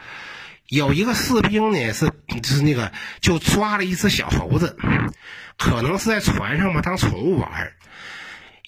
[0.68, 4.76] 有一个士兵呢是就是那个就抓了一只小猴子，
[5.56, 7.72] 可能是在船上嘛当宠物玩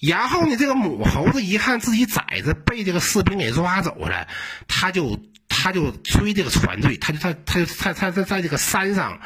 [0.01, 4.27] 然后呢，这个母猴子一看自己崽子被这个士兵给抓走了，
[4.67, 5.21] 他就。
[5.63, 9.21] 他就追这个船队，他就他他就他他在在这个山上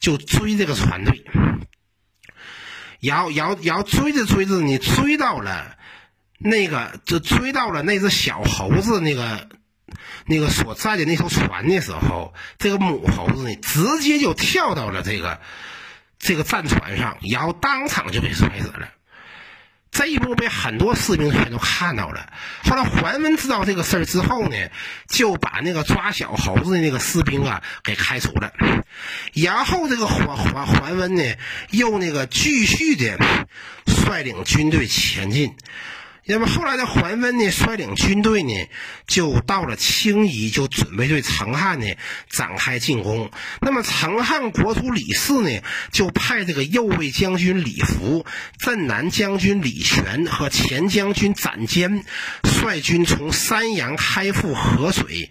[0.00, 1.22] 就追这个船队，
[2.98, 5.76] 然后然后然后追着追着，你追到了
[6.38, 9.50] 那个就追到了那只小猴子那个
[10.24, 15.42] 那个所在的那艘船的时候，这个母猴子呢，直接就跳到了这个
[16.18, 18.88] 这个战船上，然后当场就被摔死了。
[19.92, 22.32] 这一幕被很多士兵全都看到了。
[22.64, 24.56] 后来桓温知道这个事儿之后呢，
[25.06, 28.50] 就把那个抓小猴子的那个士兵啊给开除了。
[29.34, 31.22] 然后这个桓桓桓温呢，
[31.70, 33.18] 又那个继续的
[33.86, 35.54] 率领军队前进。
[36.24, 38.52] 那么后来的桓温呢，率领军队呢，
[39.08, 41.86] 就到了青夷，就准备对成汉呢
[42.30, 43.28] 展开进攻。
[43.60, 45.50] 那么成汉国主李氏呢，
[45.90, 48.24] 就派这个右卫将军李福、
[48.58, 52.04] 镇南将军李全和前将军斩坚
[52.44, 55.28] 率军从山阳开赴河水。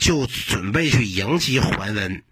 [0.00, 2.22] 就准备去迎击桓温。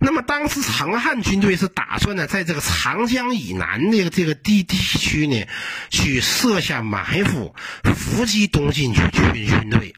[0.00, 5.46] 那么当时成汉军队是打算呢，在这个长江以南的这个地地区呢，
[5.90, 7.54] 去设下埋伏，
[7.94, 9.94] 伏击东晋军军军队。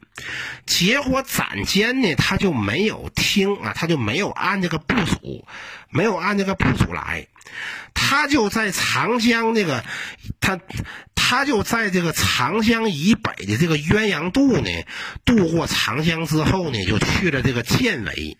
[0.65, 5.47] 结果展坚呢，他就没有听啊，他就没有按这个部署，
[5.91, 7.27] 没有按这个部署来，
[7.93, 9.83] 他就在长江那个
[10.39, 10.59] 他。
[11.23, 14.69] 他就在这个长江以北的这个鸳鸯渡呢，
[15.23, 18.35] 渡过长江之后呢，就去了这个建尾，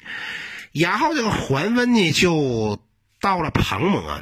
[0.74, 2.82] 然后这个桓温呢就
[3.22, 4.22] 到了彭模。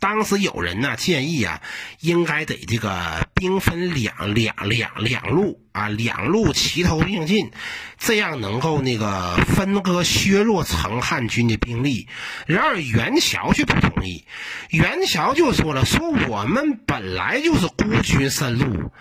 [0.00, 1.62] 当时有人呢建议啊，
[2.00, 7.50] 应该得这个兵分两两两两路啊，两路齐头并进，
[7.98, 12.06] 这样能够那个分割削弱成汉军的兵力。
[12.46, 14.24] 然而袁绍却不同意，
[14.70, 18.92] 袁绍就说了：“说我们本来就是孤军深入，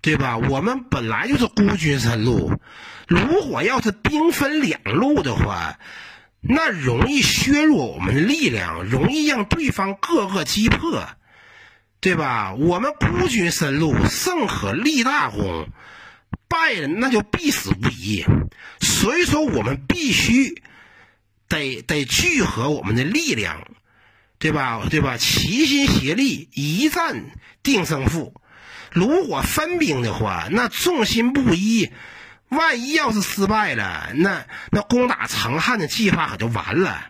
[0.00, 0.38] 对吧？
[0.38, 2.58] 我们本来就是孤军深入，
[3.06, 5.78] 如果要是兵分两路的话。”
[6.44, 11.08] 那容易削弱我们的力量，容易让对方各个击破，
[12.00, 12.52] 对吧？
[12.54, 15.66] 我们孤军深入，胜可立大功；
[16.48, 18.24] 败了，那就必死无疑。
[18.80, 20.60] 所以说，我们必须
[21.48, 23.68] 得得聚合我们的力量，
[24.40, 24.82] 对吧？
[24.90, 25.16] 对吧？
[25.16, 27.30] 齐心协力，一战
[27.62, 28.34] 定胜负。
[28.90, 31.90] 如果分兵的话，那众心不一。
[32.52, 37.06] 万一要是失败了，那那攻打成汉的计划可就完了。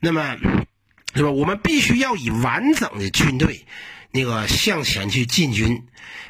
[0.00, 0.36] 那么，
[1.14, 1.30] 是吧？
[1.30, 3.66] 我们必须要以完整的军队，
[4.10, 5.86] 那个向前去进军，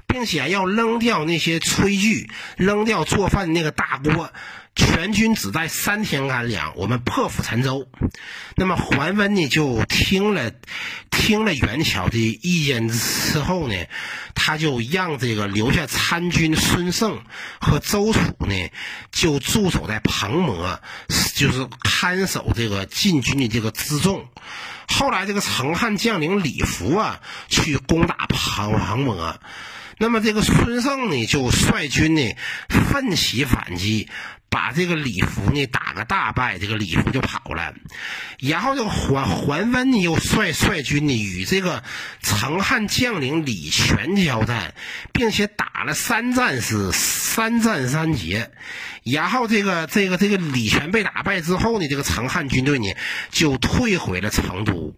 [0.07, 4.33] 并且要扔掉那些炊具，扔掉做饭的那个大锅。
[4.77, 7.89] 全军只带三天干粮，我们破釜沉舟。
[8.57, 10.53] 那么桓温呢，就听了
[11.11, 13.75] 听了袁乔的意见之后呢，
[14.35, 17.23] 他就让这个留下参军孙胜
[17.61, 18.55] 和周楚呢，
[19.11, 20.81] 就驻守在彭模，
[21.35, 24.29] 就是看守这个晋军的这个辎重。
[24.87, 29.41] 后来这个成汉将领李福啊，去攻打彭彭模。
[30.01, 32.23] 那么这个孙胜呢，就率军呢
[32.69, 34.09] 奋起反击。
[34.53, 37.73] 把这个李福呢打个大败，这个李福就跑了。
[38.41, 41.85] 然后这个桓桓温呢又率率军呢与这个
[42.21, 44.75] 成汉将领李全交战，
[45.13, 48.51] 并且打了三战是三战三捷。
[49.05, 52.93] 然后这个这个这个李全被打败之后呢，这个成汉军队呢
[53.31, 54.97] 就退回了成都。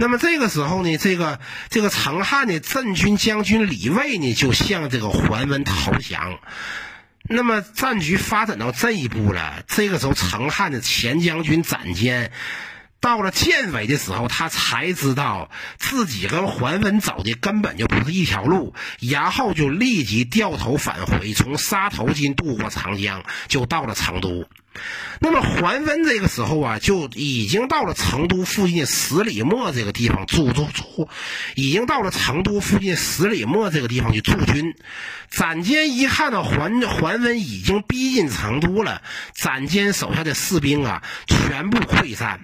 [0.00, 6.38] 那么这个时候呢，这个这个成汉的镇军将军李卫呢就向这个桓温投降。
[7.24, 12.30] 那么战局发展到这一步了，这个时候成汉的前将军斩坚
[13.00, 24.48] 到了建尾的时候，他才知道自己跟桓温走的根本就不是一条路，然后就立即掉头返回，从沙头津渡过长江，就到了成都。
[25.20, 31.08] 那么桓温这个时候啊，就已经到了成都附近十里陌这个地方驻驻驻，
[31.56, 34.74] 已经到了成都附近十里陌这个地方去驻军。
[35.30, 39.02] 展坚一看到桓桓温已经逼近成都了，
[39.34, 42.40] 展坚手下的士兵啊，全部溃散。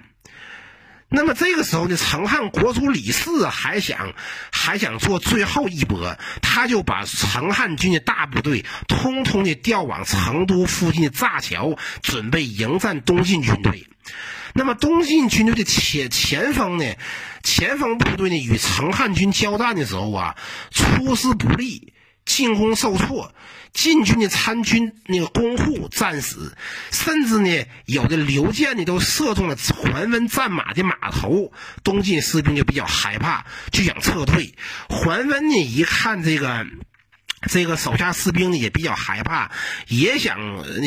[1.15, 4.13] 那么这个时候呢，成汉国主李氏还想
[4.51, 13.87] 还想做最后一搏，他就把成汉军的大部队通通的调往成都附近的炸桥，准备迎战东晋军队。
[14.53, 16.85] 那么东晋军队的前前锋呢，
[17.43, 20.35] 前锋部队呢与成汉军交战的时候啊，
[20.69, 21.93] 出师不利，
[22.25, 23.31] 进攻受挫。
[23.73, 26.55] 晋军的参军那个公户战死，
[26.91, 31.51] 甚至呢，有的流箭呢都射中了桓温战马的马头。
[31.83, 34.55] 东晋士兵就比较害怕，就想撤退。
[34.87, 36.65] 桓温呢一看这个，
[37.49, 39.51] 这个手下士兵呢也比较害怕，
[39.89, 40.37] 也想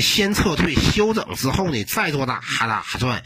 [0.00, 3.22] 先撤退，休整之后呢再做打打算，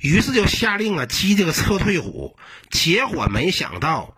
[0.00, 2.34] 于是就下令啊击这个撤退虎。
[2.70, 4.16] 结果没想到，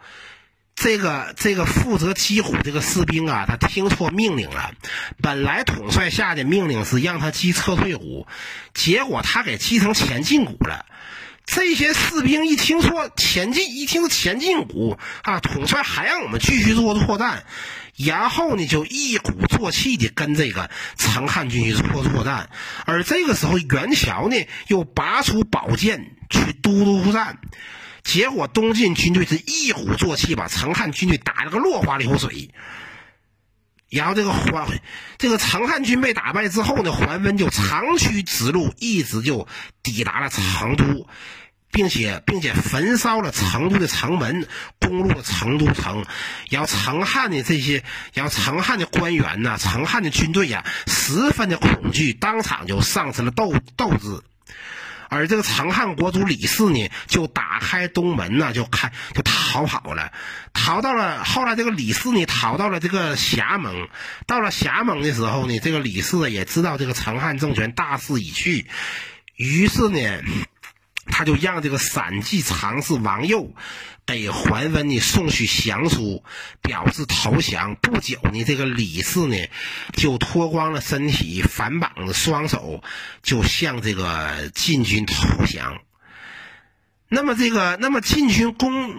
[0.74, 4.72] 这个这个负责击虎这个士兵啊，他听错命令了。
[5.22, 8.26] 本来统帅下的命令是让他击撤退虎，
[8.74, 10.84] 结果他给击成前进虎了。
[11.46, 17.44] 这些士兵一听说前进，一听前进虎啊，统帅还让我们继续做作战。
[17.96, 22.48] 然后呢，就一鼓作气的跟这个陈汉军去做作战，
[22.86, 27.38] 而这个时候袁乔呢又拔出宝剑去都督战，
[28.04, 32.50] 结果东晋军队是一鼓作气把成汉军队打了个落花流水。
[33.90, 34.66] 然后这个桓
[35.18, 39.48] 这个成汉军被打败之后呢，桓温就长驱直入，一直就
[39.82, 41.08] 抵达了成都。
[41.70, 44.46] 并且，并且焚烧了成都的城门，
[44.78, 46.04] 攻入了成都城。
[46.48, 47.82] 然后，成汉的这些，
[48.12, 54.22] 然后成汉的官员呐，成汉的军队呀，十分的恐惧，当场就丧失了斗斗志。
[55.08, 60.12] 而这个成汉国主李四呢，就打开东门呢，就开就逃跑了，
[60.52, 63.88] 逃到了后来，这个李四呢，逃到了这个霞盟。
[64.26, 68.66] 到了霞盟的时候呢，这个李四也知道这个成汉政权大势已去，
[69.36, 70.00] 于是呢。
[71.06, 73.54] 他就让这个散骑常侍王佑
[74.06, 76.22] 给桓温呢送去降书，
[76.60, 77.74] 表示投降。
[77.76, 79.36] 不久呢，这个李氏呢
[79.94, 82.82] 就脱光了身体，反绑着双手，
[83.22, 85.80] 就向这个晋军投降。
[87.08, 88.96] 那么这个，那么晋军攻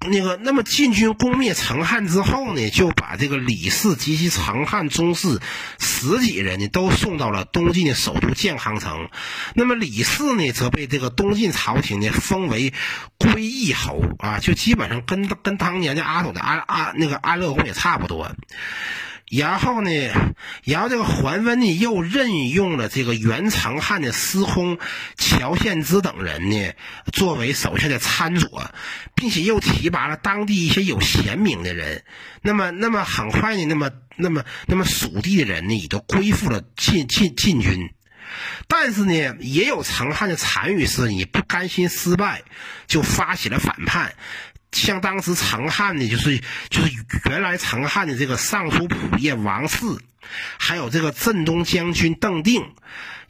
[0.00, 5.40] 那个，那么晋军攻灭成汉之后呢，就把这个李氏及其成汉宗室
[5.78, 9.08] 十几人呢，都送到了东晋的首都建康城。
[9.54, 12.72] 那么李氏呢，则被这个东晋朝廷呢封为
[13.18, 18.34] 归义侯啊，就基本上跟跟当年的阿斗的安安那个安乐公也差不多。
[19.30, 19.90] 然后呢，
[20.64, 24.78] 然后这个桓温呢又任用了这个袁成汉的司空
[25.16, 26.72] 乔献之等人呢，
[27.12, 28.70] 作为手下的参佐，
[29.14, 32.04] 并且又提拔了当地一些有贤名的人。
[32.42, 37.90] 那么，那么很快呢，那么，那么，那么蜀地的人呢，也都归附了晋晋晋军。
[38.68, 42.42] 但是呢，也有成汉的残余势力不甘心失败，
[42.86, 44.14] 就发起了反叛。
[44.74, 46.92] 像当时成汉的，就是就是
[47.30, 49.86] 原来成汉的这个尚书仆射王氏，
[50.58, 52.62] 还有这个镇东将军邓定，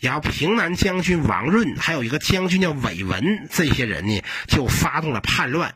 [0.01, 5.75] 然后平南将军王润，还有一个将军叫韦文，这些人呢就发动了叛乱，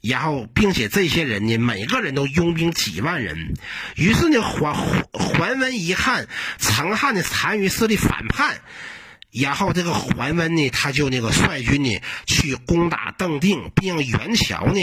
[0.00, 3.54] 然后并且这些人呢每个人都拥兵几万人，
[3.96, 4.74] 于是呢桓
[5.12, 6.28] 桓温一看
[6.58, 8.60] 成汉的残余势力反叛。
[9.30, 14.80] 然后这个桓温呢，他就那个率军呢去攻打邓定，并让袁乔呢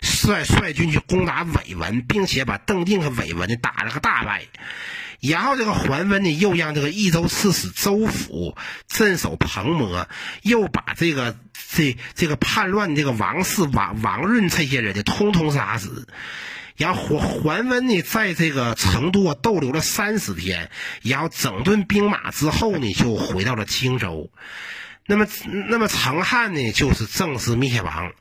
[0.00, 4.44] 率率军去攻打韦文，并且把邓定和韦文呢打了个大败。
[5.20, 10.08] 然后这个桓温呢又让这个益州刺史周府镇守彭模，
[10.42, 11.36] 又把这个
[11.74, 16.06] 这这个叛乱这个王氏王王润这些人呢通通杀死。
[16.78, 20.70] 然后桓桓温呢，在这个成都啊逗留了三十天，
[21.02, 24.30] 然后整顿兵马之后呢，就回到了荆州。
[25.10, 25.26] 那么，
[25.70, 28.12] 那么成汉呢，就是正式灭亡。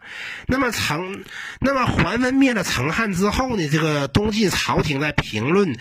[0.47, 1.25] 那么成，
[1.59, 5.77] 那么桓温灭了成汉之后呢，这个东晋朝廷在评论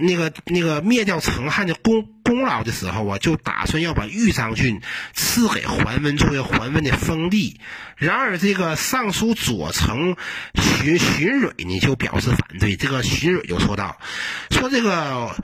[0.00, 4.82] 那个那个灭掉成汉的功功劳的时候啊，就打算要把豫章郡
[5.14, 7.58] 赐给桓温作为桓温的封地。
[7.96, 10.14] 然而，这个尚书左丞
[10.54, 12.76] 荀荀蕊呢，就表示反对。
[12.76, 13.98] 这个荀蕊就说道
[14.52, 15.34] ：“说这个。”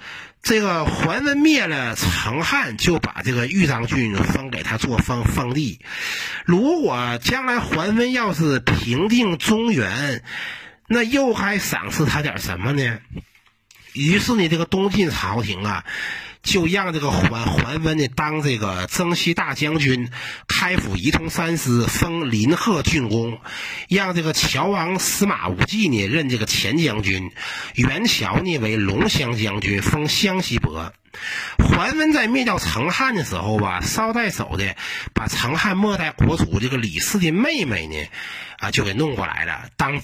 [0.42, 5.80] 这个桓温灭了成汉，就把这个豫章郡分给他做封封地。
[6.44, 10.24] 如果将来桓温要是平定中原，
[10.88, 12.98] 那又该赏赐他点什么呢？
[13.92, 15.84] 于是呢，这个东晋朝廷啊。
[16.42, 20.10] 就让这个桓桓温呢当这个征西大将军，
[20.48, 23.38] 开府仪同三司，封临贺郡公；
[23.88, 27.30] 让这个乔王司马无忌呢任这个前将军，
[27.74, 30.92] 袁乔呢为龙骧将军，封湘西伯。
[31.58, 34.76] 桓温在灭掉成汉的时候吧，捎带手的
[35.12, 37.96] 把成汉末代国主这个李氏的妹妹呢，
[38.58, 40.00] 啊，就给弄过来了当。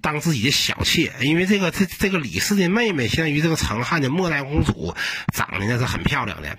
[0.00, 4.96] 当自己的小妾，因为这个这这个李氏的妹妹，相当于这个成汉的末代公主，
[5.34, 6.58] 长得那是很漂亮的。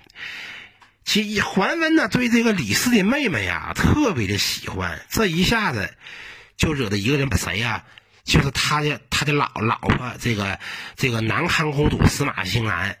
[1.04, 5.00] 其桓温呢，对这个李氏的妹妹呀，特别的喜欢。
[5.08, 5.94] 这一下子
[6.56, 7.84] 就惹得一个人，谁呀？
[8.24, 10.58] 就是他的他的老老婆，这个
[10.96, 12.98] 这个南康公主司马兴兰。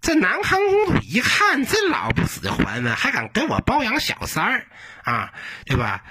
[0.00, 4.66] 这南康公主一看，这老不死的桓温，还敢跟我包养小三儿
[5.02, 5.32] 啊？
[5.64, 6.04] 对吧？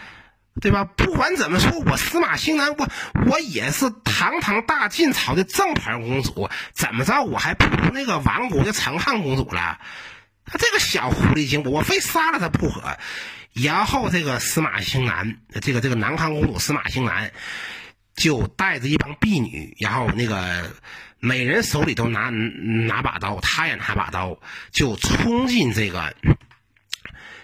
[0.60, 0.84] 对吧？
[0.84, 2.90] 不管怎么说，我司马兴南，我
[3.26, 9.80] 我也是堂堂大晋朝的正牌公主，怎么着我还不如那个亡国的成汉公主了？
[10.46, 12.98] 他这个小狐狸精，我非杀了他不可。
[13.54, 17.32] 然后这个司马兴南，这个这个南康公主司马兴南，
[18.16, 20.70] 就带着一帮婢女，然后那个
[21.20, 24.38] 每人手里都拿拿把刀，他也拿把刀，
[24.72, 26.14] 就冲进这个。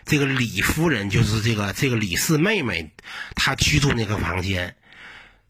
[0.08, 2.92] 这个李夫人就是这个这个李氏妹妹，
[3.36, 4.76] 她居住那个房间。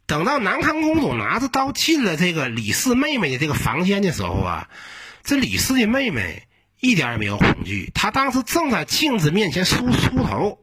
[0.07, 4.69] 等到南康公主拿着刀进了这个李氏妹妹的这个房间的时候啊，
[5.23, 6.47] 这李氏的妹妹
[6.79, 7.91] 一点也没有恐惧。
[7.93, 10.59] 她当时正在镜子面前梳梳头，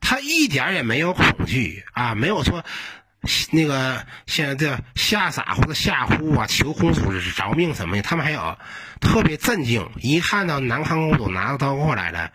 [0.00, 2.64] 她一点也没有恐惧啊，没有说
[3.52, 8.02] 那个现在这吓傻或者吓呼啊，求公主饶命什么的。
[8.02, 8.58] 他们还有
[9.00, 12.32] 特别震惊，一看到南康公主拿着刀过来了。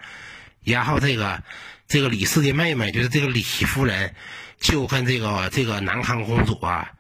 [0.66, 1.42] 然后这个，
[1.88, 4.14] 这个李氏的妹妹就是这个李夫人，
[4.60, 6.92] 就跟这个这个南康公主啊，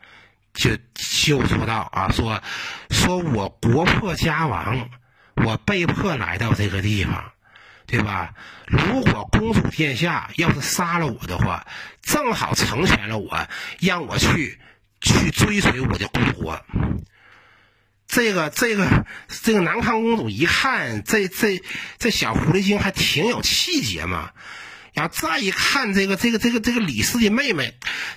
[0.53, 2.41] 就就说道啊，说
[2.89, 4.89] 说我国破家亡，
[5.43, 7.31] 我被迫来到这个地方，
[7.87, 8.33] 对吧？
[8.67, 11.65] 如果公主殿下要是杀了我的话，
[12.01, 13.47] 正好成全了我，
[13.79, 14.59] 让我去
[15.01, 16.59] 去追随我的故国。
[18.07, 21.61] 这个这个这个南康公主一看，这这
[21.97, 24.31] 这小狐狸精还挺有气节嘛，
[24.93, 27.73] 然后再一看这个这个这个这个李氏的妹妹，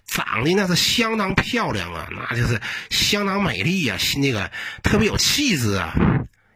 [0.06, 2.60] 长得那是相当漂亮啊，那就是
[2.90, 4.50] 相当美丽呀，那个
[4.82, 5.94] 特别有气质啊。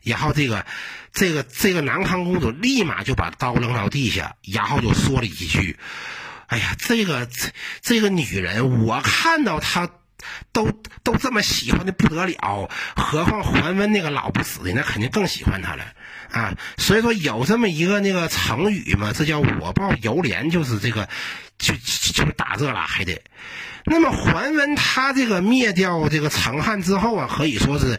[0.02, 0.66] 然后这个
[1.12, 5.78] 这个这个南康公主立马就把刀扔到地下，然后就说了一句
[6.48, 7.28] ：“哎呀，这个
[7.80, 9.88] 这个女人，我看到她。”
[10.52, 10.70] 都
[11.02, 15.84] 都这么喜欢的不得了，何况桓温那个老不死的，那肯定更喜欢他了
[16.30, 16.54] 啊！
[16.76, 21.08] 所以说有这么一个那个成语嘛，这叫我报犹怜，就是这个，
[21.58, 23.20] 就就是打这来的。
[23.84, 27.98] 那么桓温他这个灭掉这个成汉之后啊，可以说是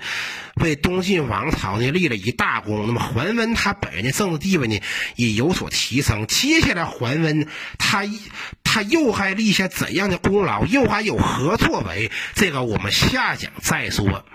[0.55, 2.87] 为东晋王朝呢立了一大功。
[2.87, 4.79] 那么桓温他本人的政治地位呢
[5.17, 6.25] 也有所提升。
[6.25, 8.05] 接下来桓温他
[8.73, 12.09] 他又还立下怎样的功劳，又还有何作为？
[12.33, 14.25] 这个我们下讲再说。